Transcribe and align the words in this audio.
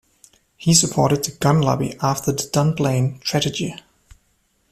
He 0.57 0.73
supported 0.73 1.23
the 1.25 1.29
gun 1.33 1.61
lobby 1.61 1.95
after 2.01 2.31
the 2.31 2.49
Dunblane 2.51 3.19
tragedy. 3.23 3.75